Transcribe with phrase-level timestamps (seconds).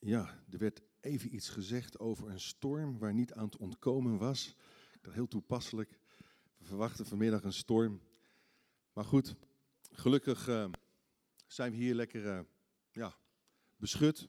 [0.00, 4.56] Ja, er werd even iets gezegd over een storm waar niet aan te ontkomen was.
[5.00, 5.98] Dacht heel toepasselijk.
[6.58, 8.00] We verwachten vanmiddag een storm.
[8.92, 9.34] Maar goed,
[9.90, 10.68] gelukkig uh,
[11.46, 12.40] zijn we hier lekker uh,
[12.90, 13.16] ja,
[13.76, 14.28] beschut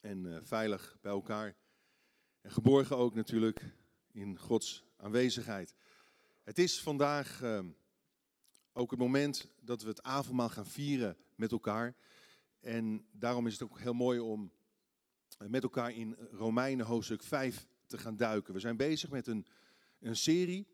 [0.00, 1.56] en uh, veilig bij elkaar.
[2.40, 3.74] En geborgen ook natuurlijk
[4.12, 5.74] in Gods aanwezigheid.
[6.42, 7.42] Het is vandaag
[8.72, 11.94] ook het moment dat we het avondmaal gaan vieren met elkaar.
[12.62, 14.52] En daarom is het ook heel mooi om
[15.46, 18.54] met elkaar in Romeinen hoofdstuk 5 te gaan duiken.
[18.54, 19.46] We zijn bezig met een,
[20.00, 20.66] een serie,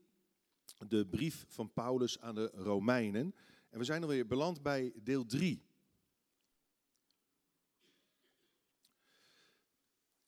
[0.89, 3.35] de brief van Paulus aan de Romeinen.
[3.71, 5.63] En we zijn alweer beland bij deel 3.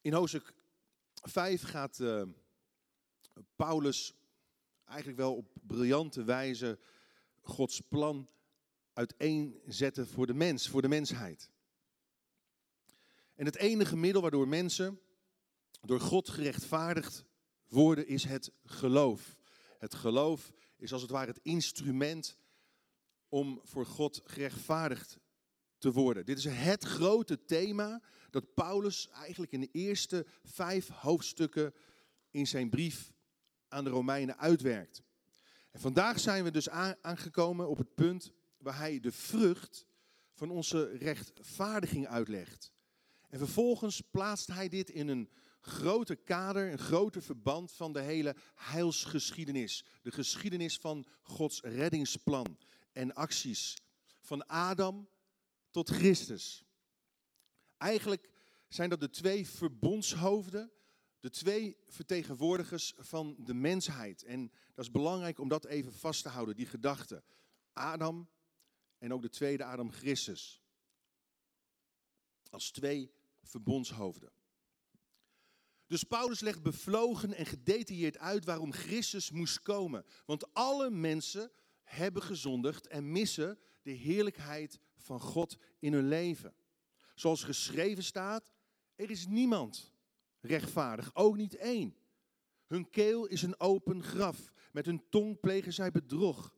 [0.01, 0.54] In hoofdstuk
[1.15, 2.23] 5 gaat uh,
[3.56, 4.15] Paulus
[4.84, 6.79] eigenlijk wel op briljante wijze
[7.40, 8.29] Gods plan
[9.00, 11.50] uiteenzetten voor de mens, voor de mensheid.
[13.34, 15.00] En het enige middel waardoor mensen
[15.80, 17.24] door God gerechtvaardigd
[17.68, 19.37] worden is het geloof.
[19.79, 22.37] Het geloof is als het ware het instrument
[23.29, 25.18] om voor God gerechtvaardigd
[25.79, 26.26] te worden.
[26.26, 31.74] Dit is het grote thema dat Paulus eigenlijk in de eerste vijf hoofdstukken
[32.30, 33.12] in zijn brief
[33.68, 35.02] aan de Romeinen uitwerkt.
[35.70, 36.68] En vandaag zijn we dus
[37.01, 39.87] aangekomen op het punt waar hij de vrucht
[40.33, 42.73] van onze rechtvaardiging uitlegt.
[43.29, 45.30] En vervolgens plaatst hij dit in een
[45.61, 49.85] groter kader, een groter verband van de hele heilsgeschiedenis.
[50.03, 52.59] De geschiedenis van Gods reddingsplan
[52.93, 53.77] en acties.
[54.21, 55.09] Van Adam
[55.71, 56.65] tot Christus.
[57.77, 58.31] Eigenlijk
[58.69, 60.71] zijn dat de twee verbondshoofden,
[61.21, 64.22] de twee vertegenwoordigers van de mensheid.
[64.22, 67.22] En dat is belangrijk om dat even vast te houden, die gedachte.
[67.72, 68.28] Adam
[69.00, 70.62] en ook de tweede Adam Christus.
[72.50, 74.32] Als twee verbondshoofden.
[75.87, 80.04] Dus Paulus legt bevlogen en gedetailleerd uit waarom Christus moest komen.
[80.26, 81.50] Want alle mensen
[81.82, 86.54] hebben gezondigd en missen de heerlijkheid van God in hun leven.
[87.14, 88.52] Zoals geschreven staat,
[88.96, 89.92] er is niemand
[90.41, 91.96] rechtvaardig, ook niet één.
[92.66, 96.54] Hun keel is een open graf, met hun tong plegen zij bedrog.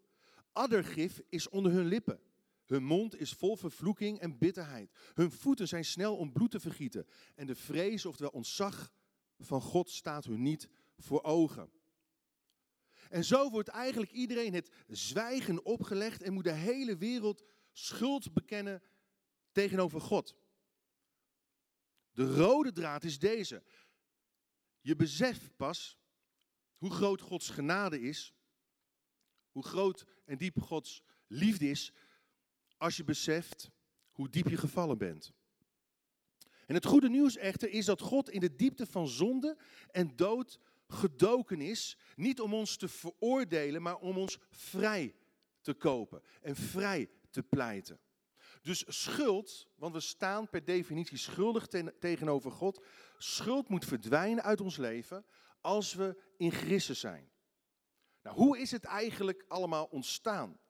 [0.52, 2.20] Addergif is onder hun lippen.
[2.72, 4.90] Hun mond is vol vervloeking en bitterheid.
[5.14, 7.06] Hun voeten zijn snel om bloed te vergieten.
[7.34, 8.92] En de vrees, oftewel ontzag
[9.38, 11.72] van God, staat hun niet voor ogen.
[13.08, 18.82] En zo wordt eigenlijk iedereen het zwijgen opgelegd en moet de hele wereld schuld bekennen
[19.50, 20.36] tegenover God.
[22.12, 23.62] De rode draad is deze.
[24.80, 25.98] Je beseft pas
[26.76, 28.34] hoe groot Gods genade is,
[29.50, 31.92] hoe groot en diep Gods liefde is,
[32.82, 33.70] als je beseft
[34.12, 35.32] hoe diep je gevallen bent.
[36.66, 39.58] En het goede nieuws echter is dat God in de diepte van zonde
[39.90, 45.14] en dood gedoken is, niet om ons te veroordelen, maar om ons vrij
[45.60, 48.00] te kopen en vrij te pleiten.
[48.62, 51.66] Dus schuld, want we staan per definitie schuldig
[51.98, 52.84] tegenover God,
[53.18, 55.24] schuld moet verdwijnen uit ons leven
[55.60, 57.30] als we in Christus zijn.
[58.22, 60.60] Nou, hoe is het eigenlijk allemaal ontstaan?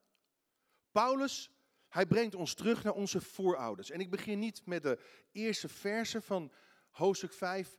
[0.90, 1.50] Paulus
[1.92, 3.90] hij brengt ons terug naar onze voorouders.
[3.90, 4.98] En ik begin niet met de
[5.32, 6.52] eerste verse van
[6.90, 7.78] hoofdstuk 5.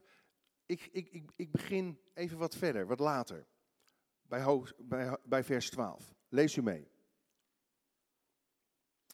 [0.66, 3.46] Ik, ik, ik, ik begin even wat verder, wat later.
[4.22, 6.14] Bij, bij, bij vers 12.
[6.28, 6.88] Lees u mee.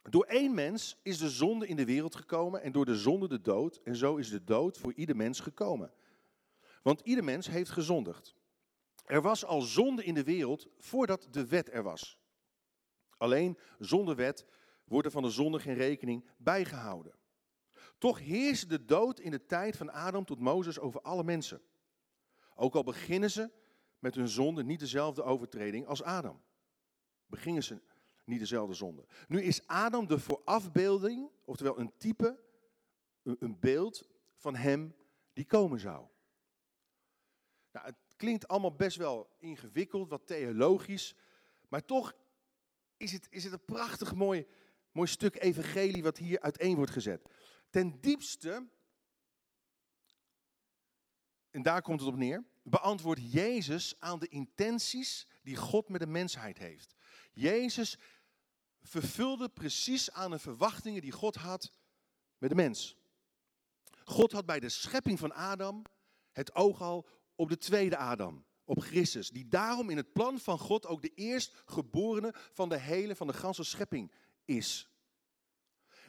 [0.03, 3.41] Door één mens is de zonde in de wereld gekomen en door de zonde de
[3.41, 3.81] dood.
[3.85, 5.93] En zo is de dood voor ieder mens gekomen.
[6.83, 8.35] Want ieder mens heeft gezondigd.
[9.05, 12.19] Er was al zonde in de wereld voordat de wet er was.
[13.17, 14.47] Alleen zonder wet
[14.91, 17.15] wordt er van de zonde geen rekening bijgehouden.
[17.99, 21.63] Toch heerste de dood in de tijd van Adam tot Mozes over alle mensen.
[22.55, 23.51] Ook al beginnen ze
[23.99, 26.43] met hun zonde niet dezelfde overtreding als Adam.
[27.27, 27.81] Begingen ze
[28.25, 29.07] niet dezelfde zonde.
[29.29, 32.41] Nu is Adam de voorafbeelding, oftewel een type,
[33.23, 34.95] een beeld van hem
[35.33, 36.07] die komen zou.
[37.73, 41.17] Nou, het klinkt allemaal best wel ingewikkeld, wat theologisch,
[41.69, 42.15] maar toch
[42.97, 44.47] is het, is het een prachtig mooi
[44.93, 47.29] Mooi stuk evangelie wat hier uiteen wordt gezet.
[47.71, 48.69] Ten diepste,
[51.51, 56.07] en daar komt het op neer, beantwoordt Jezus aan de intenties die God met de
[56.07, 56.95] mensheid heeft.
[57.33, 57.99] Jezus
[58.83, 61.73] vervulde precies aan de verwachtingen die God had
[62.39, 62.97] met de mens.
[64.05, 65.83] God had bij de schepping van Adam
[66.33, 70.59] het oog al op de tweede Adam, op Christus, die daarom in het plan van
[70.59, 74.13] God ook de eerstgeborene van de hele, van de ganse schepping
[74.45, 74.91] is.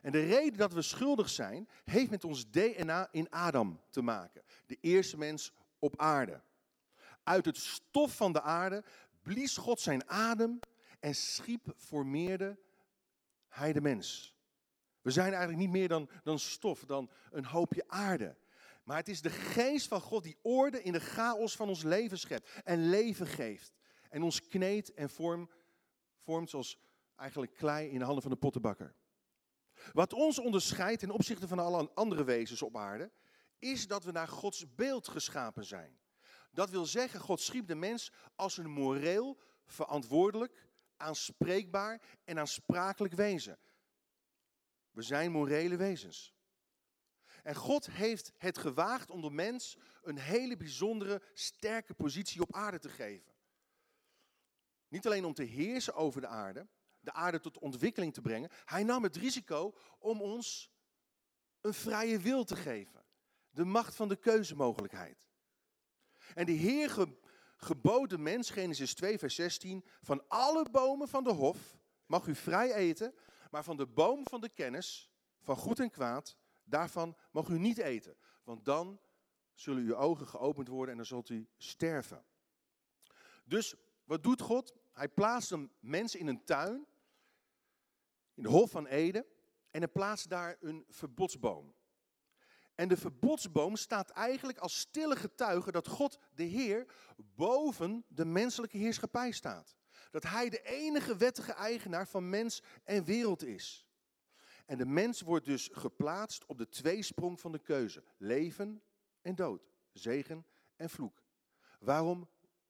[0.02, 4.44] En de reden dat we schuldig zijn, heeft met ons DNA in Adam te maken.
[4.66, 6.42] De eerste mens op aarde.
[7.24, 8.84] Uit het stof van de aarde
[9.22, 10.60] blies God zijn adem
[11.00, 12.60] en schiep, formeerde
[13.48, 14.36] hij de mens.
[15.02, 18.38] We zijn eigenlijk niet meer dan, dan stof, dan een hoopje aarde.
[18.84, 22.20] Maar het is de geest van God die orde in de chaos van ons leven
[22.20, 23.74] schept en leven geeft.
[24.10, 25.50] En ons kneedt en vorm,
[26.20, 26.80] vormt zoals
[27.22, 28.96] eigenlijk klei in de handen van de pottenbakker.
[29.92, 33.12] Wat ons onderscheidt ten opzichte van alle andere wezens op aarde,
[33.60, 36.00] is dat we naar Gods beeld geschapen zijn.
[36.52, 43.60] Dat wil zeggen, God schiep de mens als een moreel, verantwoordelijk, aanspreekbaar en aansprakelijk wezen.
[44.92, 46.34] We zijn morele wezens.
[47.44, 52.80] En God heeft het gewaagd om de mens een hele bijzondere, sterke positie op aarde
[52.80, 53.34] te geven.
[54.88, 56.68] Niet alleen om te heersen over de aarde,
[57.02, 58.50] de aarde tot ontwikkeling te brengen.
[58.66, 60.72] Hij nam het risico om ons
[61.62, 63.06] een vrije wil te geven.
[63.50, 65.30] De macht van de keuzemogelijkheid.
[66.34, 67.08] En de Heer
[67.58, 72.36] gebood de mens, Genesis 2, vers 16, van alle bomen van de hof mag u
[72.36, 73.16] vrij eten,
[73.52, 77.78] maar van de boom van de kennis, van goed en kwaad, daarvan mag u niet
[77.78, 78.18] eten.
[78.44, 79.00] Want dan
[79.54, 82.26] zullen uw ogen geopend worden en dan zult u sterven.
[83.46, 84.74] Dus wat doet God?
[84.92, 86.88] Hij plaatst een mens in een tuin,
[88.42, 89.26] in de Hof van Eden,
[89.72, 91.74] en hij plaatst daar een verbodsboom.
[92.76, 98.78] En de verbodsboom staat eigenlijk als stille getuige dat God, de Heer, boven de menselijke
[98.78, 99.76] heerschappij staat.
[100.12, 103.88] Dat Hij de enige wettige eigenaar van mens en wereld is.
[104.66, 108.84] En de mens wordt dus geplaatst op de tweesprong van de keuze: leven
[109.22, 110.46] en dood, zegen
[110.76, 111.24] en vloek.
[111.80, 112.30] Waarom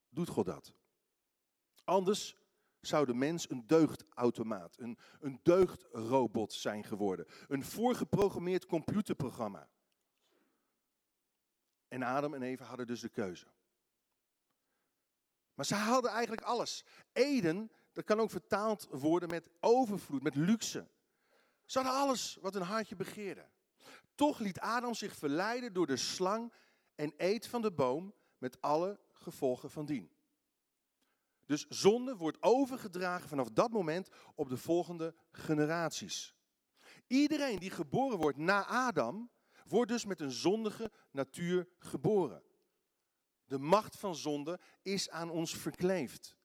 [0.09, 0.73] doet God dat?
[1.83, 2.40] Anders
[2.81, 7.25] zou de mens een deugdautomaat, een, een deugdrobot zijn geworden.
[7.48, 9.69] Een voorgeprogrammeerd computerprogramma.
[11.88, 13.48] En Adam en Eva hadden dus de keuze.
[15.54, 16.86] Maar ze hadden eigenlijk alles.
[17.13, 20.88] Eden, dat kan ook vertaald worden met overvloed, met luxe.
[21.66, 23.50] Ze hadden alles wat een hartje begeerde.
[24.16, 26.54] Toch liet Adam zich verleiden door de slang
[26.95, 30.12] en eet van de boom met alle gevolgen van dien.
[31.51, 36.36] Dus zonde wordt overgedragen vanaf dat moment op de volgende generaties.
[37.07, 39.31] Iedereen die geboren wordt na Adam,
[39.68, 42.44] wordt dus met een zondige natuur geboren.
[43.45, 46.36] De macht van zonde is aan ons verkleefd.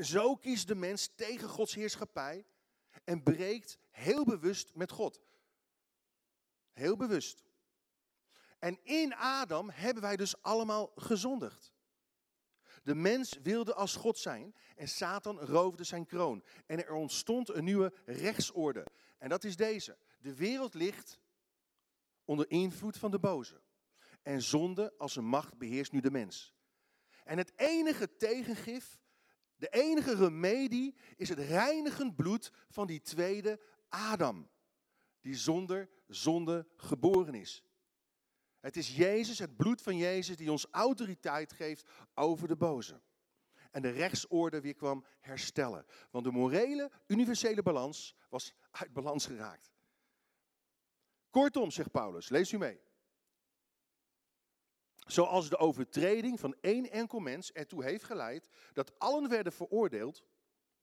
[0.00, 2.46] zo kiest de mens tegen Gods heerschappij
[3.04, 5.20] en breekt heel bewust met God.
[6.72, 7.44] Heel bewust.
[8.58, 11.69] En in Adam hebben wij dus allemaal gezondigd.
[12.82, 16.44] De mens wilde als God zijn en Satan roofde zijn kroon.
[16.66, 18.86] En er ontstond een nieuwe rechtsorde.
[19.18, 19.98] En dat is deze.
[20.18, 21.20] De wereld ligt
[22.24, 23.60] onder invloed van de boze.
[24.22, 26.54] En zonde als een macht beheerst nu de mens.
[27.24, 28.98] En het enige tegengif,
[29.56, 34.50] de enige remedie is het reinigend bloed van die tweede Adam.
[35.20, 37.64] Die zonder zonde geboren is.
[38.60, 43.00] Het is Jezus, het bloed van Jezus, die ons autoriteit geeft over de boze.
[43.70, 45.86] En de rechtsorde weer kwam herstellen.
[46.10, 49.72] Want de morele, universele balans was uit balans geraakt.
[51.30, 52.80] Kortom, zegt Paulus, lees u mee.
[55.06, 60.24] Zoals de overtreding van één enkel mens ertoe heeft geleid dat allen werden veroordeeld,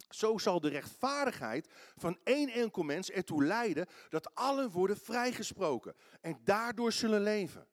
[0.09, 6.39] zo zal de rechtvaardigheid van één enkel mens ertoe leiden dat allen worden vrijgesproken en
[6.43, 7.67] daardoor zullen leven.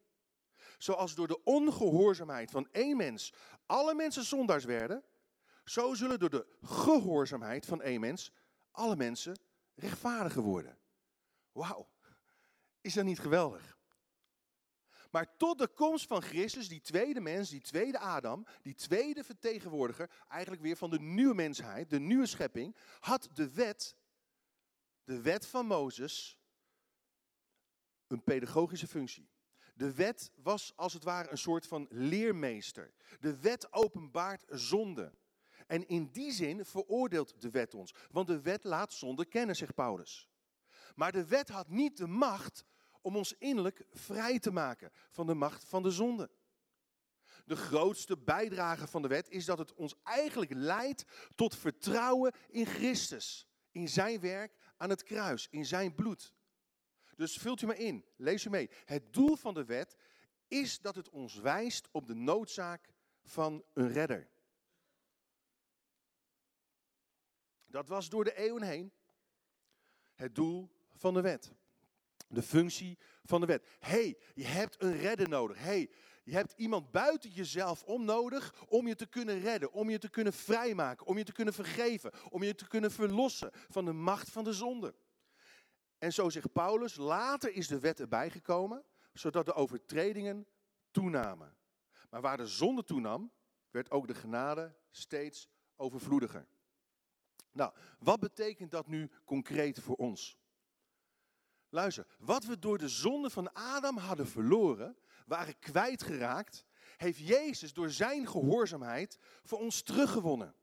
[0.78, 3.32] Zoals door de ongehoorzaamheid van één mens
[3.66, 5.04] alle mensen zondaars werden,
[5.64, 8.32] zo zullen door de gehoorzaamheid van één mens
[8.70, 9.38] alle mensen
[9.74, 10.78] rechtvaardiger worden.
[11.52, 11.88] Wauw,
[12.80, 13.73] is dat niet geweldig?
[15.14, 20.10] Maar tot de komst van Christus, die tweede mens, die tweede Adam, die tweede vertegenwoordiger,
[20.28, 23.96] eigenlijk weer van de nieuwe mensheid, de nieuwe schepping, had de wet,
[25.04, 26.38] de wet van Mozes,
[28.06, 29.28] een pedagogische functie.
[29.74, 32.94] De wet was als het ware een soort van leermeester.
[33.20, 35.12] De wet openbaart zonde.
[35.66, 37.94] En in die zin veroordeelt de wet ons.
[38.10, 40.28] Want de wet laat zonde kennen, zegt Paulus.
[40.94, 42.64] Maar de wet had niet de macht
[43.04, 46.30] om ons innerlijk vrij te maken van de macht van de zonde.
[47.44, 52.66] De grootste bijdrage van de wet is dat het ons eigenlijk leidt tot vertrouwen in
[52.66, 56.32] Christus, in zijn werk aan het kruis, in zijn bloed.
[57.16, 58.70] Dus vult u maar in, lees u mee.
[58.84, 59.96] Het doel van de wet
[60.48, 62.88] is dat het ons wijst op de noodzaak
[63.22, 64.28] van een redder.
[67.66, 68.92] Dat was door de eeuwen heen
[70.14, 71.54] het doel van de wet.
[72.34, 73.66] De functie van de wet.
[73.78, 75.58] hey, je hebt een redder nodig.
[75.58, 75.90] hey,
[76.24, 80.08] je hebt iemand buiten jezelf om nodig om je te kunnen redden, om je te
[80.08, 84.30] kunnen vrijmaken, om je te kunnen vergeven, om je te kunnen verlossen van de macht
[84.30, 84.94] van de zonde.
[85.98, 90.46] En zo zegt Paulus, later is de wet erbij gekomen, zodat de overtredingen
[90.90, 91.56] toenamen.
[92.10, 93.32] Maar waar de zonde toenam,
[93.70, 96.46] werd ook de genade steeds overvloediger.
[97.52, 100.38] Nou, wat betekent dat nu concreet voor ons?
[101.74, 106.64] Luister, wat we door de zonde van Adam hadden verloren, waren kwijtgeraakt,
[106.96, 110.54] heeft Jezus door zijn gehoorzaamheid voor ons teruggewonnen.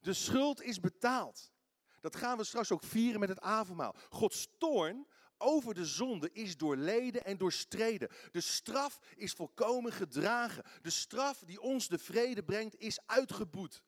[0.00, 1.52] De schuld is betaald.
[2.00, 3.94] Dat gaan we straks ook vieren met het avondmaal.
[4.10, 5.06] Gods toorn
[5.38, 8.08] over de zonde is doorleden en doorstreden.
[8.30, 10.64] De straf is volkomen gedragen.
[10.82, 13.82] De straf die ons de vrede brengt is uitgeboet.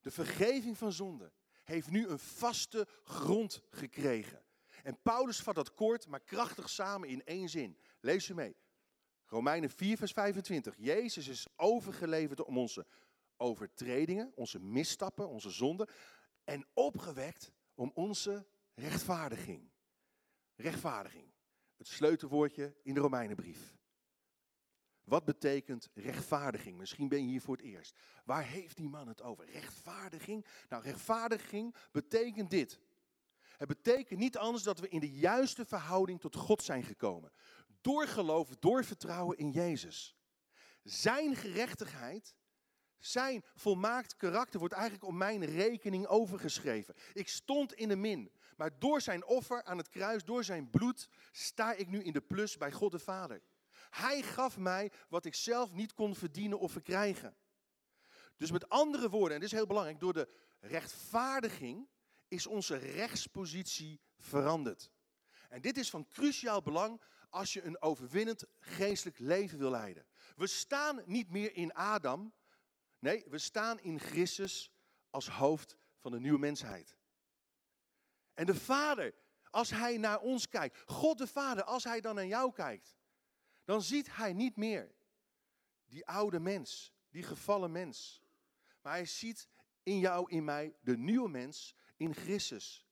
[0.00, 1.32] De vergeving van zonde
[1.64, 4.43] heeft nu een vaste grond gekregen.
[4.84, 7.78] En Paulus vat dat kort, maar krachtig samen in één zin.
[8.00, 8.56] Lees je mee.
[9.26, 10.74] Romeinen 4, vers 25.
[10.78, 12.86] Jezus is overgeleverd om onze
[13.36, 15.88] overtredingen, onze misstappen, onze zonden.
[16.44, 19.70] En opgewekt om onze rechtvaardiging.
[20.56, 21.32] Rechtvaardiging.
[21.76, 23.76] Het sleutelwoordje in de Romeinenbrief.
[25.04, 26.76] Wat betekent rechtvaardiging?
[26.76, 27.96] Misschien ben je hier voor het eerst.
[28.24, 29.50] Waar heeft die man het over?
[29.50, 30.46] Rechtvaardiging?
[30.68, 32.80] Nou, rechtvaardiging betekent dit.
[33.56, 37.32] Het betekent niet anders dat we in de juiste verhouding tot God zijn gekomen.
[37.80, 40.16] Door geloof, door vertrouwen in Jezus.
[40.82, 42.34] Zijn gerechtigheid,
[42.98, 46.94] zijn volmaakt karakter wordt eigenlijk op mijn rekening overgeschreven.
[47.12, 51.08] Ik stond in de min, maar door zijn offer aan het kruis, door zijn bloed,
[51.32, 53.42] sta ik nu in de plus bij God de Vader.
[53.90, 57.36] Hij gaf mij wat ik zelf niet kon verdienen of verkrijgen.
[58.36, 60.28] Dus met andere woorden, en dit is heel belangrijk, door de
[60.60, 61.88] rechtvaardiging
[62.28, 64.90] is onze rechtspositie veranderd.
[65.48, 67.00] En dit is van cruciaal belang
[67.30, 70.06] als je een overwinnend geestelijk leven wil leiden.
[70.36, 72.34] We staan niet meer in Adam,
[72.98, 74.70] nee, we staan in Christus
[75.10, 76.96] als hoofd van de nieuwe mensheid.
[78.34, 79.14] En de Vader,
[79.50, 82.96] als Hij naar ons kijkt, God de Vader, als Hij dan naar jou kijkt,
[83.64, 84.94] dan ziet Hij niet meer
[85.84, 88.22] die oude mens, die gevallen mens.
[88.80, 89.48] Maar Hij ziet
[89.82, 92.86] in jou, in mij, de nieuwe mens in Christus.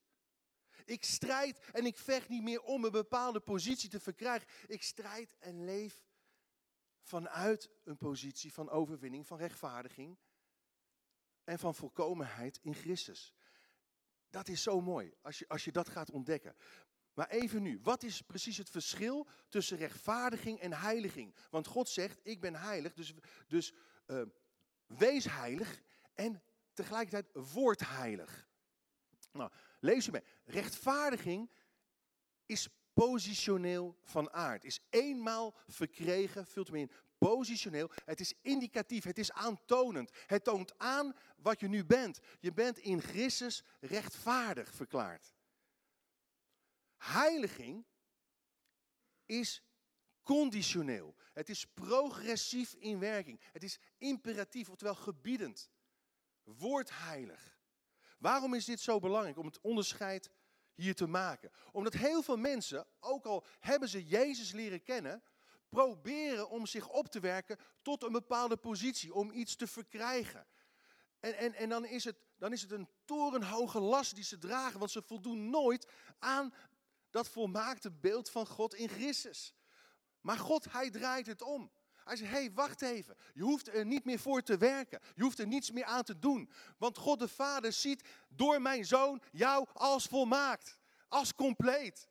[0.85, 4.49] Ik strijd en ik vecht niet meer om een bepaalde positie te verkrijgen.
[4.67, 6.05] Ik strijd en leef
[7.01, 10.19] vanuit een positie van overwinning, van rechtvaardiging
[11.45, 13.35] en van volkomenheid in Christus.
[14.31, 16.57] Dat is zo mooi als je, als je dat gaat ontdekken.
[17.15, 21.35] Maar even nu, wat is precies het verschil tussen rechtvaardiging en heiliging?
[21.51, 23.15] Want God zegt, ik ben heilig, dus,
[23.47, 23.73] dus
[24.07, 24.23] uh,
[24.87, 25.83] wees heilig
[26.15, 26.43] en
[26.73, 28.49] tegelijkertijd word heilig.
[29.33, 30.23] Nou, lees je mee.
[30.45, 31.51] Rechtvaardiging
[32.47, 34.65] is positioneel van aard.
[34.65, 37.91] Is eenmaal verkregen, vult hem in, positioneel.
[38.05, 40.11] Het is indicatief, het is aantonend.
[40.27, 42.21] Het toont aan wat je nu bent.
[42.41, 45.35] Je bent in Christus rechtvaardig verklaard.
[46.97, 47.87] Heiliging
[49.27, 49.63] is
[50.23, 51.17] conditioneel.
[51.33, 53.41] Het is progressief in werking.
[53.53, 55.71] Het is imperatief, oftewel gebiedend.
[56.43, 57.61] Word heilig.
[58.23, 60.31] Waarom is dit zo belangrijk om het onderscheid
[60.75, 61.51] hier te maken?
[61.73, 65.23] Omdat heel veel mensen, ook al hebben ze Jezus leren kennen,
[65.69, 70.47] proberen om zich op te werken tot een bepaalde positie, om iets te verkrijgen.
[71.21, 74.79] En, en, en dan, is het, dan is het een torenhoge last die ze dragen,
[74.79, 76.55] want ze voldoen nooit aan
[77.11, 79.55] dat volmaakte beeld van God in Christus.
[80.21, 81.71] Maar God, hij draait het om.
[82.05, 83.17] Hij hé, hey, wacht even.
[83.35, 85.01] Je hoeft er niet meer voor te werken.
[85.15, 86.51] Je hoeft er niets meer aan te doen.
[86.79, 90.79] Want God de Vader ziet door mijn zoon jou als volmaakt.
[91.09, 92.09] Als compleet.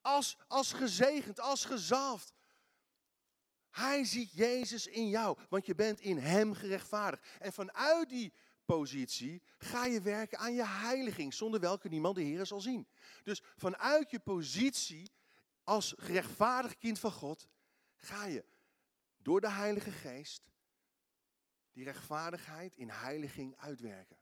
[0.00, 2.32] Als, als gezegend, als gezalfd.
[3.70, 7.26] Hij ziet Jezus in jou, want je bent in Hem gerechtvaardigd.
[7.38, 8.32] En vanuit die
[8.64, 12.86] positie ga je werken aan je heiliging, zonder welke niemand de Heer zal zien.
[13.22, 15.10] Dus vanuit je positie
[15.64, 17.48] als gerechtvaardigd kind van God,
[17.96, 18.44] ga je
[19.24, 20.42] door de Heilige Geest
[21.72, 24.16] die rechtvaardigheid in heiliging uitwerken.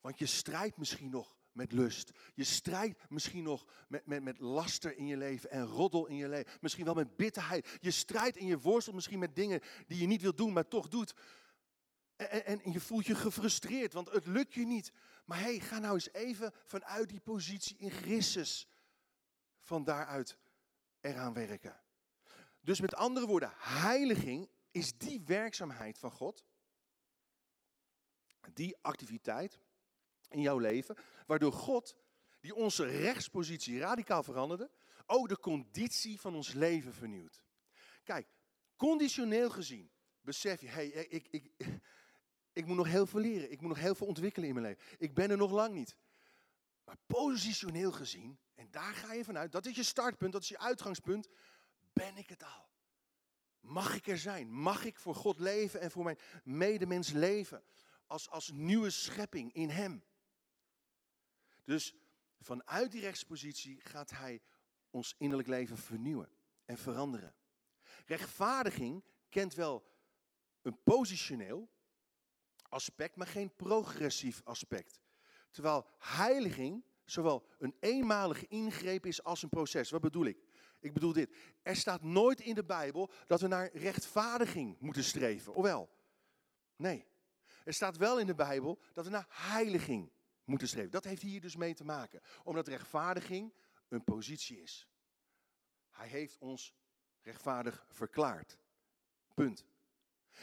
[0.00, 2.10] Want je strijdt misschien nog met lust.
[2.34, 6.28] Je strijdt misschien nog met, met, met laster in je leven en roddel in je
[6.28, 6.52] leven.
[6.60, 7.78] Misschien wel met bitterheid.
[7.80, 10.88] Je strijdt in je worstel misschien met dingen die je niet wil doen, maar toch
[10.88, 11.14] doet.
[12.16, 14.92] En, en, en je voelt je gefrustreerd, want het lukt je niet.
[15.24, 18.68] Maar hé, hey, ga nou eens even vanuit die positie in Christus
[19.60, 20.38] van daaruit
[21.00, 21.80] eraan werken.
[22.60, 26.44] Dus met andere woorden, heiliging is die werkzaamheid van God,
[28.52, 29.60] die activiteit
[30.28, 31.96] in jouw leven, waardoor God
[32.40, 34.70] die onze rechtspositie radicaal veranderde,
[35.06, 37.42] ook de conditie van ons leven vernieuwt.
[38.02, 38.28] Kijk,
[38.76, 39.90] conditioneel gezien
[40.20, 41.52] besef je, hey, ik, ik,
[42.52, 44.98] ik moet nog heel veel leren, ik moet nog heel veel ontwikkelen in mijn leven.
[44.98, 45.96] Ik ben er nog lang niet.
[46.84, 50.58] Maar positioneel gezien, en daar ga je vanuit, dat is je startpunt, dat is je
[50.58, 51.28] uitgangspunt,
[51.92, 52.68] ben ik het al.
[53.60, 54.52] Mag ik er zijn?
[54.52, 57.62] Mag ik voor God leven en voor mijn medemens leven?
[58.06, 60.04] Als, als nieuwe schepping in Hem.
[61.64, 61.94] Dus
[62.40, 64.42] vanuit die rechtspositie gaat Hij
[64.90, 66.28] ons innerlijk leven vernieuwen
[66.64, 67.34] en veranderen.
[68.06, 69.88] Rechtvaardiging kent wel
[70.62, 71.70] een positioneel
[72.68, 75.00] aspect, maar geen progressief aspect.
[75.50, 79.90] Terwijl heiliging zowel een eenmalige ingreep is als een proces.
[79.90, 80.42] Wat bedoel ik?
[80.80, 81.34] Ik bedoel dit.
[81.62, 85.54] Er staat nooit in de Bijbel dat we naar rechtvaardiging moeten streven.
[85.54, 85.90] Ofwel?
[86.76, 87.06] Nee.
[87.64, 90.12] Er staat wel in de Bijbel dat we naar heiliging
[90.44, 90.90] moeten streven.
[90.90, 92.20] Dat heeft hier dus mee te maken.
[92.44, 93.54] Omdat rechtvaardiging
[93.88, 94.88] een positie is.
[95.90, 96.74] Hij heeft ons
[97.22, 98.58] rechtvaardig verklaard.
[99.34, 99.64] Punt.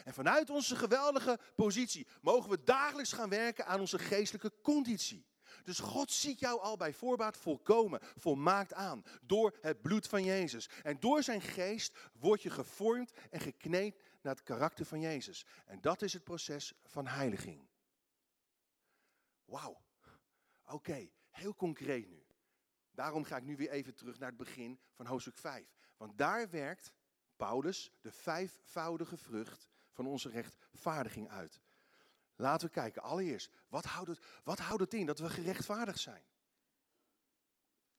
[0.03, 5.25] En vanuit onze geweldige positie mogen we dagelijks gaan werken aan onze geestelijke conditie.
[5.63, 9.03] Dus God ziet jou al bij voorbaat volkomen, volmaakt aan.
[9.21, 10.69] Door het bloed van Jezus.
[10.83, 15.45] En door zijn geest word je gevormd en gekneed naar het karakter van Jezus.
[15.65, 17.67] En dat is het proces van heiliging.
[19.45, 19.81] Wauw.
[20.65, 22.25] Oké, heel concreet nu.
[22.91, 25.75] Daarom ga ik nu weer even terug naar het begin van hoofdstuk 5.
[25.97, 26.93] Want daar werkt
[27.35, 31.61] Paulus de vijfvoudige vrucht van onze rechtvaardiging uit.
[32.37, 33.01] Laten we kijken.
[33.01, 36.23] Allereerst, wat houdt het, wat houdt het in dat we gerechtvaardigd zijn?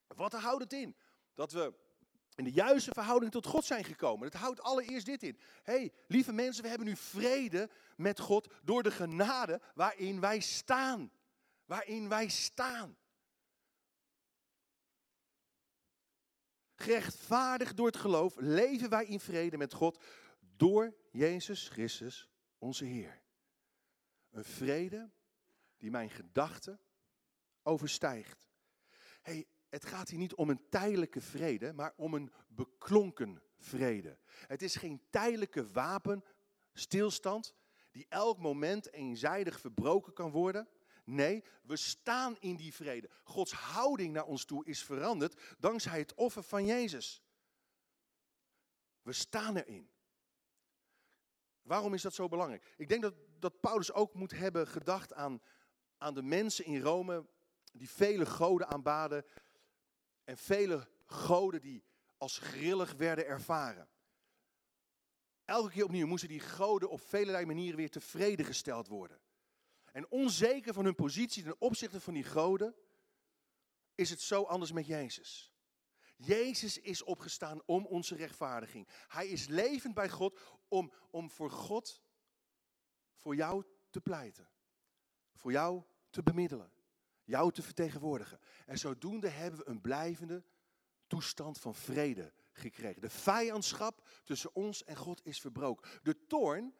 [0.06, 0.96] Wat houdt het in?
[1.34, 1.74] Dat we
[2.34, 4.26] in de juiste verhouding tot God zijn gekomen.
[4.26, 5.38] Het houdt allereerst dit in.
[5.62, 11.10] hey, lieve mensen, we hebben nu vrede met God door de genade waarin wij staan.
[11.64, 12.96] Waarin wij staan.
[16.74, 20.04] Gerechtvaardigd door het geloof leven wij in vrede met God
[20.56, 23.22] door Jezus Christus, onze Heer.
[24.30, 25.10] Een vrede
[25.76, 26.80] die mijn gedachten
[27.62, 28.48] overstijgt.
[29.22, 34.18] Hey, het gaat hier niet om een tijdelijke vrede, maar om een beklonken vrede.
[34.26, 37.54] Het is geen tijdelijke wapenstilstand
[37.90, 40.68] die elk moment eenzijdig verbroken kan worden.
[41.04, 43.10] Nee, we staan in die vrede.
[43.24, 47.22] Gods houding naar ons toe is veranderd dankzij het offer van Jezus.
[49.02, 49.90] We staan erin.
[51.68, 52.74] Waarom is dat zo belangrijk?
[52.76, 55.42] Ik denk dat, dat Paulus ook moet hebben gedacht aan,
[55.98, 57.26] aan de mensen in Rome
[57.72, 59.24] die vele goden aanbaden
[60.24, 61.84] en vele goden die
[62.16, 63.88] als grillig werden ervaren.
[65.44, 69.20] Elke keer opnieuw moesten die goden op vele manieren weer tevreden gesteld worden.
[69.92, 72.74] En onzeker van hun positie ten opzichte van die goden,
[73.94, 75.52] is het zo anders met Jezus.
[76.18, 78.88] Jezus is opgestaan om onze rechtvaardiging.
[79.08, 82.02] Hij is levend bij God om, om voor God,
[83.14, 84.48] voor jou te pleiten.
[85.34, 86.72] Voor jou te bemiddelen.
[87.24, 88.40] Jou te vertegenwoordigen.
[88.66, 90.44] En zodoende hebben we een blijvende
[91.06, 93.00] toestand van vrede gekregen.
[93.00, 95.90] De vijandschap tussen ons en God is verbroken.
[96.02, 96.74] De toorn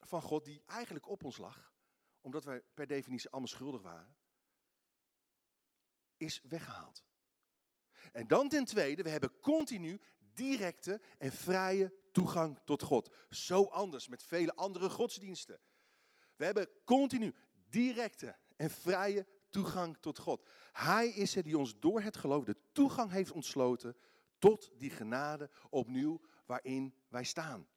[0.00, 1.74] van God die eigenlijk op ons lag,
[2.20, 4.16] omdat wij per definitie allemaal schuldig waren,
[6.16, 7.04] is weggehaald.
[8.12, 10.00] En dan ten tweede, we hebben continu
[10.34, 13.14] directe en vrije toegang tot God.
[13.30, 15.60] Zo anders met vele andere godsdiensten.
[16.36, 17.34] We hebben continu
[17.68, 20.48] directe en vrije toegang tot God.
[20.72, 23.96] Hij is het die ons door het geloof de toegang heeft ontsloten
[24.38, 27.68] tot die genade opnieuw waarin wij staan.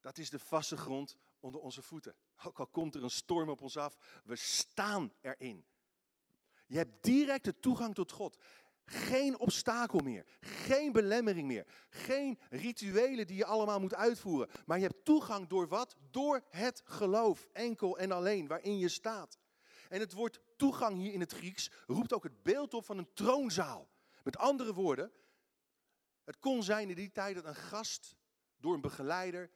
[0.00, 2.14] Dat is de vaste grond onder onze voeten.
[2.44, 5.64] Ook al komt er een storm op ons af, we staan erin.
[6.66, 8.38] Je hebt directe toegang tot God.
[8.90, 10.26] Geen obstakel meer.
[10.40, 11.66] Geen belemmering meer.
[11.90, 14.50] Geen rituelen die je allemaal moet uitvoeren.
[14.66, 15.96] Maar je hebt toegang door wat?
[16.10, 17.48] Door het geloof.
[17.52, 19.38] Enkel en alleen waarin je staat.
[19.88, 23.12] En het woord toegang hier in het Grieks roept ook het beeld op van een
[23.14, 23.88] troonzaal.
[24.22, 25.12] Met andere woorden,
[26.24, 28.16] het kon zijn in die tijd dat een gast
[28.56, 29.50] door een begeleider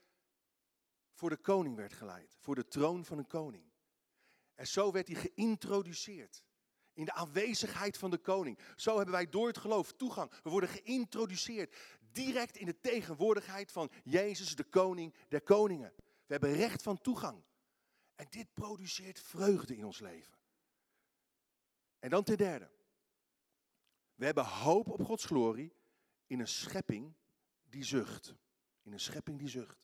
[1.12, 2.36] voor de koning werd geleid.
[2.40, 3.64] Voor de troon van een koning.
[4.54, 6.42] En zo werd hij geïntroduceerd.
[6.94, 8.58] In de aanwezigheid van de koning.
[8.76, 10.32] Zo hebben wij door het geloof toegang.
[10.42, 11.76] We worden geïntroduceerd
[12.12, 15.92] direct in de tegenwoordigheid van Jezus, de koning der koningen.
[15.96, 17.42] We hebben recht van toegang.
[18.14, 20.38] En dit produceert vreugde in ons leven.
[21.98, 22.70] En dan ten derde.
[24.14, 25.72] We hebben hoop op Gods glorie
[26.26, 27.14] in een schepping
[27.62, 28.34] die zucht.
[28.82, 29.82] In een schepping die zucht.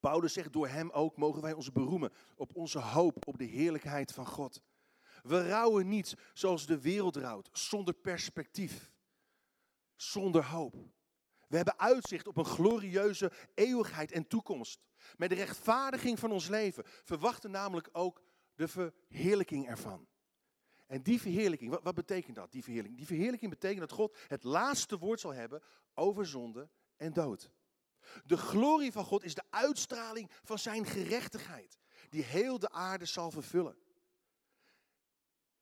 [0.00, 4.12] Paulus zegt, door hem ook mogen wij ons beroemen op onze hoop, op de heerlijkheid
[4.12, 4.62] van God.
[5.22, 8.90] We rouwen niet zoals de wereld rouwt, zonder perspectief,
[9.96, 10.74] zonder hoop.
[11.48, 14.80] We hebben uitzicht op een glorieuze eeuwigheid en toekomst.
[15.16, 18.22] Met de rechtvaardiging van ons leven verwachten namelijk ook
[18.54, 20.08] de verheerlijking ervan.
[20.86, 22.52] En die verheerlijking, wat, wat, betekent dat?
[22.52, 22.98] Die verheerlijking?
[22.98, 25.62] die verheerlijking betekent dat God het laatste woord zal hebben
[25.94, 27.50] over zonde en dood.
[28.24, 31.78] De glorie van God is de uitstraling van zijn gerechtigheid,
[32.08, 33.76] die heel de aarde zal vervullen.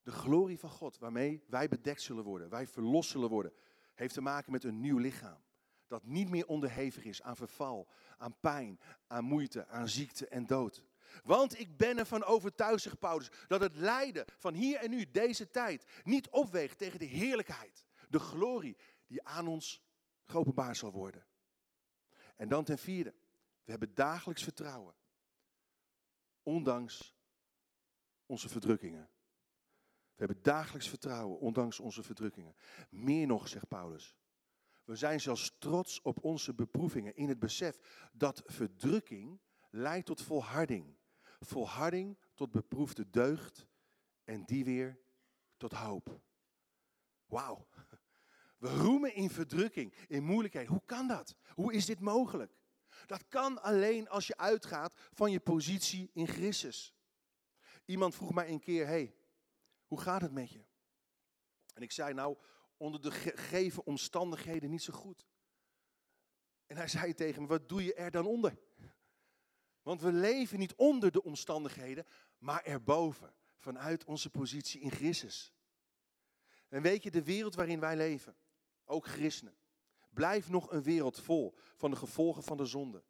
[0.09, 3.53] De glorie van God, waarmee wij bedekt zullen worden, wij verlost zullen worden,
[3.95, 5.43] heeft te maken met een nieuw lichaam.
[5.87, 10.83] Dat niet meer onderhevig is aan verval, aan pijn, aan moeite, aan ziekte en dood.
[11.25, 15.51] Want ik ben ervan overtuigd, zegt Paulus, dat het lijden van hier en nu, deze
[15.51, 19.83] tijd, niet opweegt tegen de heerlijkheid, de glorie die aan ons
[20.25, 21.27] geopenbaard zal worden.
[22.37, 23.15] En dan ten vierde,
[23.65, 24.95] we hebben dagelijks vertrouwen,
[26.43, 27.15] ondanks
[28.27, 29.11] onze verdrukkingen.
[30.19, 32.55] We hebben dagelijks vertrouwen, ondanks onze verdrukkingen.
[32.91, 34.17] Meer nog, zegt Paulus.
[34.85, 37.79] We zijn zelfs trots op onze beproevingen in het besef
[38.13, 40.97] dat verdrukking leidt tot volharding.
[41.41, 43.67] Volharding tot beproefde deugd
[44.25, 44.99] en die weer
[45.57, 46.21] tot hoop.
[47.27, 47.67] Wauw.
[48.59, 50.69] We roemen in verdrukking, in moeilijkheid.
[50.69, 51.37] Hoe kan dat?
[51.55, 52.53] Hoe is dit mogelijk?
[53.07, 56.95] Dat kan alleen als je uitgaat van je positie in Christus.
[57.85, 59.15] Iemand vroeg mij een keer: hey,
[59.89, 60.65] hoe gaat het met je?
[61.75, 62.37] En ik zei: Nou,
[62.77, 65.27] onder de gegeven omstandigheden niet zo goed.
[66.67, 68.59] En hij zei tegen me: Wat doe je er dan onder?
[69.83, 72.07] Want we leven niet onder de omstandigheden,
[72.39, 75.53] maar erboven, vanuit onze positie in Christus.
[76.69, 78.37] En weet je, de wereld waarin wij leven,
[78.85, 79.59] ook christenen,
[80.11, 83.05] blijft nog een wereld vol van de gevolgen van de zonde.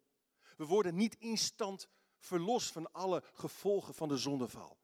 [0.57, 1.89] We worden niet instant
[2.19, 4.78] verlost van alle gevolgen van de zondeval.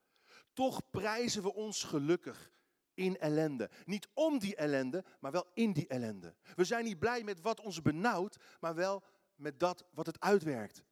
[0.56, 2.52] Toch prijzen we ons gelukkig
[2.94, 3.70] in ellende.
[3.86, 6.36] Niet om die ellende, maar wel in die ellende.
[6.56, 9.04] We zijn niet blij met wat ons benauwt, maar wel
[9.36, 10.84] met dat wat het uitwerkt.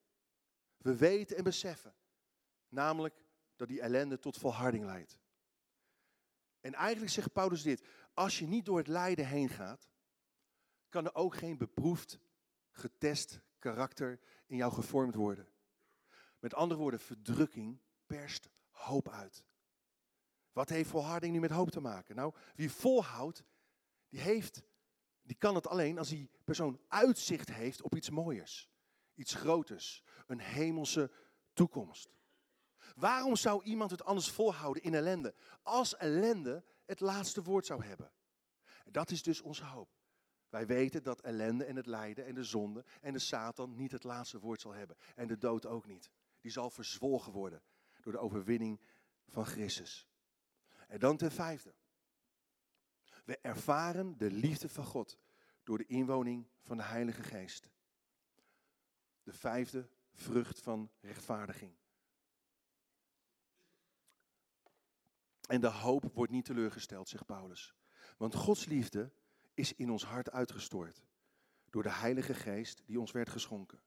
[0.78, 1.96] We weten en beseffen,
[2.70, 3.24] namelijk
[3.56, 5.20] dat die ellende tot volharding leidt.
[6.60, 9.90] En eigenlijk zegt Paulus dit: als je niet door het lijden heen gaat,
[10.90, 12.20] kan er ook geen beproefd,
[12.72, 15.48] getest karakter in jou gevormd worden.
[16.40, 19.44] Met andere woorden, verdrukking perst hoop uit.
[20.54, 22.16] Wat heeft volharding nu met hoop te maken?
[22.16, 23.44] Nou, wie volhoudt,
[24.10, 24.64] die, heeft,
[25.22, 28.70] die kan het alleen als die persoon uitzicht heeft op iets mooiers.
[29.16, 30.04] Iets groters.
[30.28, 31.12] Een hemelse
[31.54, 32.10] toekomst.
[32.96, 35.36] Waarom zou iemand het anders volhouden in ellende?
[35.62, 38.12] Als ellende het laatste woord zou hebben.
[38.92, 39.90] Dat is dus onze hoop.
[40.50, 44.04] Wij weten dat ellende en het lijden en de zonde en de Satan niet het
[44.04, 44.98] laatste woord zal hebben.
[45.16, 46.12] En de dood ook niet.
[46.42, 47.64] Die zal verzwolgen worden
[48.02, 48.82] door de overwinning
[49.28, 50.08] van Christus.
[50.94, 51.74] En dan ten vijfde.
[53.26, 55.18] We ervaren de liefde van God
[55.64, 57.70] door de inwoning van de Heilige Geest.
[59.24, 61.76] De vijfde vrucht van rechtvaardiging.
[65.48, 67.76] En de hoop wordt niet teleurgesteld, zegt Paulus.
[68.18, 69.14] Want Gods liefde
[69.54, 71.04] is in ons hart uitgestort.
[71.70, 73.82] Door de Heilige Geest die ons werd geschonken.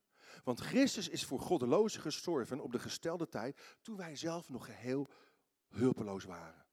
[0.45, 5.09] Want Christus is voor goddelozen gestorven op de gestelde tijd toen wij zelf nog geheel
[5.69, 6.66] hulpeloos waren.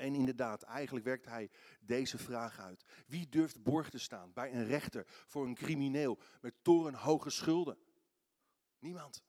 [0.00, 2.84] En inderdaad, eigenlijk werkt hij deze vraag uit.
[3.06, 7.78] Wie durft borg te staan bij een rechter voor een crimineel met torenhoge schulden?
[8.78, 9.22] Niemand.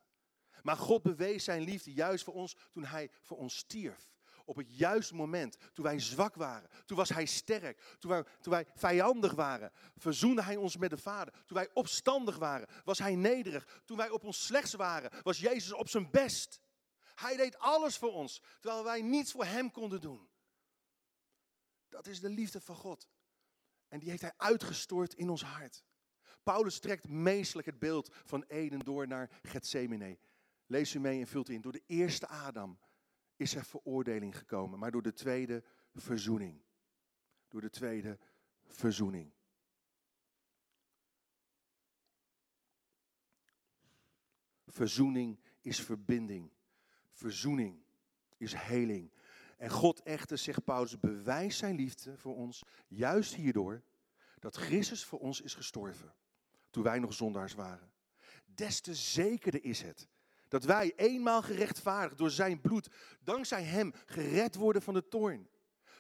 [0.62, 4.10] Maar God bewees zijn liefde juist voor ons toen hij voor ons stierf.
[4.46, 6.70] Op het juiste moment, toen wij zwak waren.
[6.86, 7.96] Toen was hij sterk.
[8.00, 11.34] Toen wij, toen wij vijandig waren, verzoende hij ons met de Vader.
[11.34, 13.82] Toen wij opstandig waren, was hij nederig.
[13.86, 16.60] Toen wij op ons slechts waren, was Jezus op zijn best.
[17.16, 20.30] Hij deed alles voor ons, terwijl wij niets voor hem konden doen.
[21.92, 23.10] Dat is de liefde van God.
[23.88, 25.84] En die heeft hij uitgestort in ons hart.
[26.44, 30.20] Paulus trekt meestelijk het beeld van Eden door naar Gethsemane.
[30.66, 31.62] Lees u mee en vult in.
[31.62, 32.80] Door de eerste Adam
[33.36, 36.64] is er veroordeling gekomen, maar door de tweede verzoening.
[37.48, 38.20] Door de tweede
[38.66, 39.34] verzoening.
[44.66, 46.52] Verzoening is verbinding.
[47.12, 47.84] Verzoening
[48.38, 49.12] is heling.
[49.62, 53.82] En God echter, zegt Paulus, bewijst zijn liefde voor ons juist hierdoor
[54.40, 56.14] dat Christus voor ons is gestorven,
[56.70, 57.92] toen wij nog zondaars waren.
[58.46, 60.08] Des te zekerder is het
[60.48, 65.50] dat wij eenmaal gerechtvaardigd door zijn bloed, dankzij hem, gered worden van de toorn.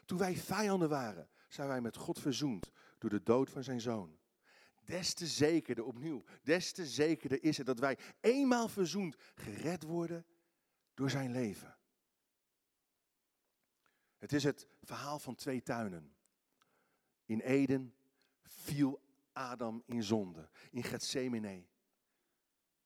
[0.05, 4.17] Toen wij vijanden waren, zijn wij met God verzoend door de dood van zijn zoon.
[4.85, 10.25] Des te zekerder, opnieuw, des te zekerder is het dat wij eenmaal verzoend, gered worden
[10.93, 11.79] door zijn leven.
[14.21, 16.15] Het is het verhaal van twee tuinen.
[17.25, 17.95] In Eden
[18.43, 19.01] viel
[19.33, 20.49] Adam in zonde.
[20.71, 21.65] In Gethsemane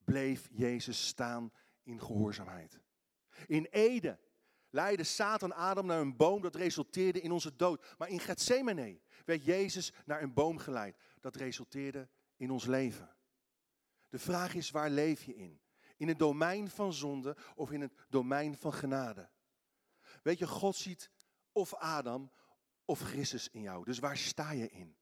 [0.04, 1.52] bleef Jezus staan
[1.84, 2.80] in gehoorzaamheid.
[3.48, 4.20] In Eden
[4.70, 7.96] leidde Satan Adam naar een boom dat resulteerde in onze dood.
[7.98, 10.98] Maar in Gethsemane werd Jezus naar een boom geleid.
[11.20, 13.16] Dat resulteerde in ons leven.
[14.10, 15.60] De vraag is, waar leef je in?
[15.98, 19.30] In het domein van zonde of in het domein van genade?
[20.24, 21.10] Weet je, God ziet
[21.56, 22.32] of Adam
[22.86, 23.86] of Christus in jou.
[23.86, 24.96] Dus waar sta je in?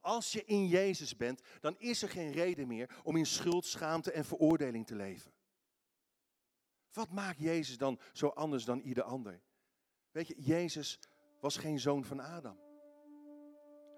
[0.00, 4.12] Als je in Jezus bent, dan is er geen reden meer om in schuld, schaamte
[4.12, 5.32] en veroordeling te leven.
[6.92, 9.40] Wat maakt Jezus dan zo anders dan ieder ander?
[10.10, 10.98] Weet je, Jezus
[11.40, 12.58] was geen zoon van Adam.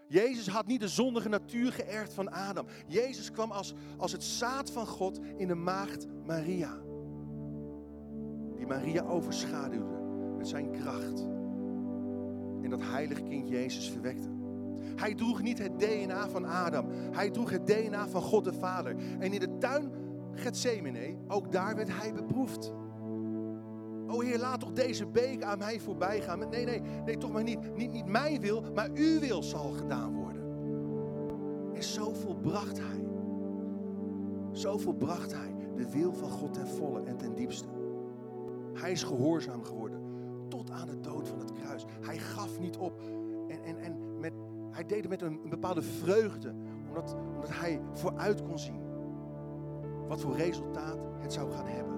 [0.09, 2.67] Jezus had niet de zondige natuur geërfd van Adam.
[2.87, 6.75] Jezus kwam als, als het zaad van God in de maagd Maria.
[8.57, 10.01] Die Maria overschaduwde
[10.37, 11.42] met zijn kracht.
[12.63, 14.29] En dat heilige kind Jezus verwekte.
[14.97, 16.87] Hij droeg niet het DNA van Adam.
[16.91, 18.97] Hij droeg het DNA van God de Vader.
[19.19, 19.91] En in de tuin
[20.33, 22.73] Gethsemane, ook daar werd hij beproefd.
[24.07, 26.49] O Heer, laat toch deze beek aan mij voorbij gaan.
[26.49, 27.77] Nee, nee, nee, toch maar niet.
[27.77, 30.43] Niet, niet mijn wil, maar uw wil zal gedaan worden.
[31.75, 33.05] En zo volbracht hij.
[34.53, 37.69] Zo volbracht hij de wil van God ten volle en ten diepste.
[38.73, 40.12] Hij is gehoorzaam geworden
[40.53, 41.85] tot aan de dood van het kruis.
[42.01, 43.01] Hij gaf niet op.
[43.49, 44.33] En, en, en met,
[44.71, 46.55] hij deed het met een, bepaalde vreugde,
[46.89, 48.81] omdat, omdat hij vooruit kon zien
[50.09, 51.95] wat voor resultaat het zou gaan hebben.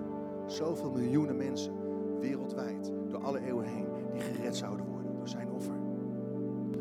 [0.46, 1.72] Zoveel miljoenen mensen
[2.20, 5.76] wereldwijd, door alle eeuwen heen, die gered zouden worden door zijn offer.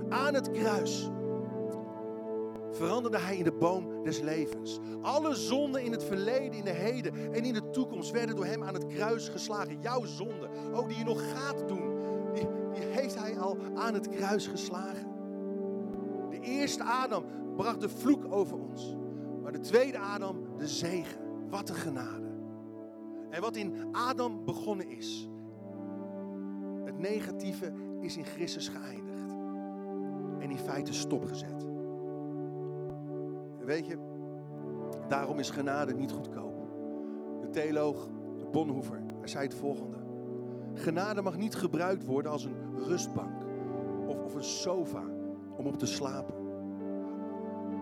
[0.10, 1.10] Aan het kruis
[2.74, 4.80] veranderde hij in de boom des levens.
[5.02, 8.64] Alle zonden in het verleden, in de heden en in de toekomst werden door hem
[8.64, 9.82] aan het kruis geslagen.
[9.82, 11.96] Jouw zonde, ook die je nog gaat doen,
[12.34, 15.12] die, die heeft hij al aan het kruis geslagen.
[16.30, 17.24] De eerste Adam
[17.56, 18.96] bracht de vloek over ons,
[19.42, 21.22] maar de tweede Adam de zegen.
[21.50, 22.32] Wat een genade.
[23.30, 25.30] En wat in Adam begonnen is,
[26.86, 29.32] het negatieve is in Christus geëindigd.
[30.40, 31.66] En in feite stopgezet.
[33.66, 33.98] Weet je,
[35.08, 36.54] daarom is genade niet goedkoop.
[37.42, 38.10] De theoloog
[38.52, 39.98] Bonhoeffer, hij zei het volgende.
[40.74, 43.44] Genade mag niet gebruikt worden als een rustbank
[44.08, 45.04] of, of een sofa
[45.58, 46.36] om op te slapen.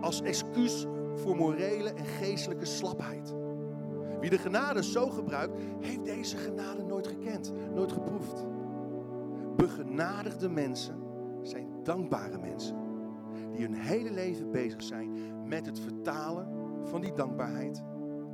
[0.02, 3.34] Als excuus voor morele en geestelijke slapheid.
[4.20, 8.46] Wie de genade zo gebruikt, heeft deze genade nooit gekend, nooit geproefd.
[9.56, 10.96] Begenadigde mensen
[11.41, 12.81] zijn dankbare mensen.
[13.51, 15.09] Die hun hele leven bezig zijn
[15.47, 16.47] met het vertalen
[16.83, 17.83] van die dankbaarheid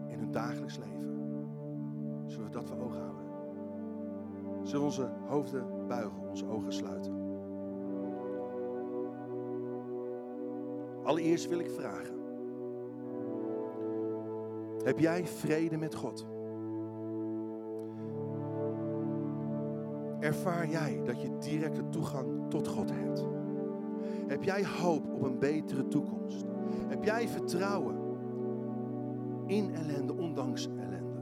[0.07, 0.97] in hun dagelijks leven.
[2.25, 3.25] Zullen we dat voor ogen houden?
[4.63, 7.13] Zullen we onze hoofden buigen, onze ogen sluiten?
[11.03, 12.15] Allereerst wil ik vragen.
[14.83, 16.27] Heb jij vrede met God?
[20.19, 23.36] Ervaar jij dat je directe toegang tot God hebt?
[24.27, 26.45] Heb jij hoop op een betere toekomst?
[26.87, 27.95] Heb jij vertrouwen
[29.45, 31.15] in ellende, ondanks ellende?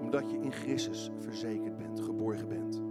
[0.00, 2.82] Omdat je in Christus verzekerd bent, geborgen bent.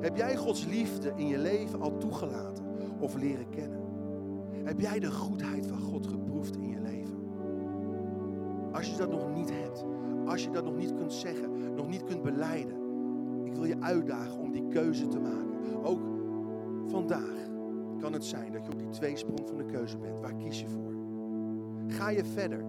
[0.00, 2.64] Heb jij Gods liefde in je leven al toegelaten
[2.98, 3.80] of leren kennen?
[4.64, 7.18] Heb jij de goedheid van God geproefd in je leven?
[8.72, 9.84] Als je dat nog niet hebt,
[10.26, 12.76] als je dat nog niet kunt zeggen, nog niet kunt beleiden,
[13.44, 15.84] ik wil je uitdagen om die keuze te maken.
[15.84, 16.00] Ook
[16.86, 17.52] vandaag
[18.04, 20.20] kan het zijn dat je op die tweesprong van de keuze bent.
[20.20, 20.92] Waar kies je voor?
[21.86, 22.64] Ga je verder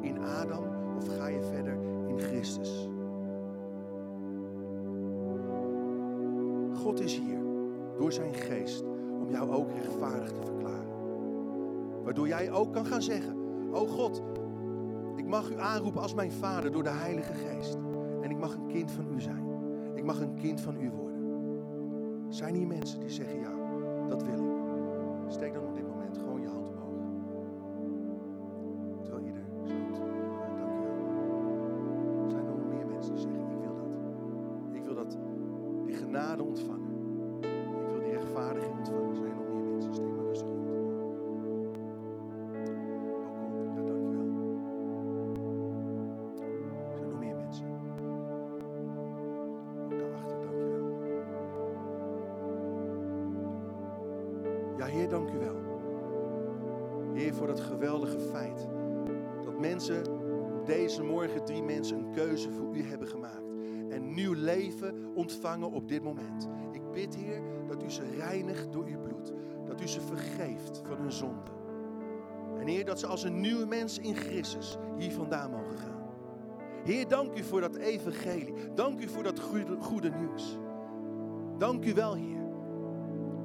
[0.00, 0.64] in Adam
[0.96, 2.88] of ga je verder in Christus?
[6.72, 7.38] God is hier
[7.98, 8.84] door zijn geest
[9.20, 10.94] om jou ook rechtvaardig te verklaren.
[12.04, 13.36] Waardoor jij ook kan gaan zeggen:
[13.72, 14.22] Oh God,
[15.16, 17.78] ik mag u aanroepen als mijn vader door de Heilige Geest.
[18.20, 19.44] En ik mag een kind van u zijn.
[19.94, 21.13] Ik mag een kind van u worden.
[22.34, 23.52] Zijn hier mensen die zeggen ja,
[24.08, 25.32] dat wil ik.
[25.32, 25.93] Steek dan op dit moment
[67.74, 69.32] dat u ze reinigt door uw bloed.
[69.66, 71.50] Dat u ze vergeeft van hun zonde.
[72.58, 76.02] En Heer, dat ze als een nieuwe mens in Christus hier vandaan mogen gaan.
[76.84, 78.54] Heer, dank u voor dat evangelie.
[78.74, 79.40] Dank u voor dat
[79.80, 80.58] goede, nieuws.
[81.58, 82.42] Dank u wel, Heer,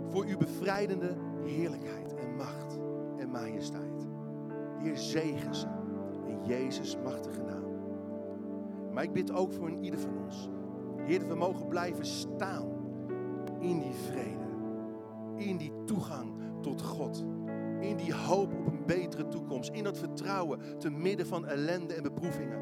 [0.08, 2.80] voor uw bevrijdende heerlijkheid en macht
[3.18, 4.08] en majesteit.
[4.78, 5.68] Heer, zegen ze
[6.28, 7.64] in Jezus' machtige naam.
[8.94, 10.50] Maar ik bid ook voor een ieder van ons.
[10.98, 12.79] Heer, dat we mogen blijven staan
[13.60, 14.48] in die vrede.
[15.36, 17.26] In die toegang tot God.
[17.80, 19.70] In die hoop op een betere toekomst.
[19.70, 22.60] In dat vertrouwen te midden van ellende en beproevingen.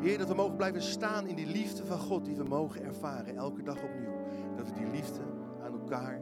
[0.00, 3.36] Heer, dat we mogen blijven staan in die liefde van God die we mogen ervaren
[3.36, 4.16] elke dag opnieuw.
[4.56, 5.20] Dat we die liefde
[5.64, 6.20] aan elkaar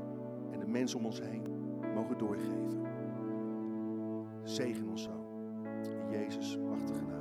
[0.51, 1.43] en de mensen om ons heen
[1.95, 2.85] mogen doorgeven.
[4.43, 5.11] Zegen ons zo.
[5.85, 7.16] In Jezus' machtige naam.